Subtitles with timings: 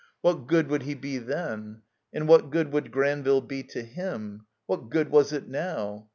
[0.21, 1.83] What good would he be then?
[2.11, 4.47] And what good would Granville be to him?
[4.65, 6.07] What good was it now?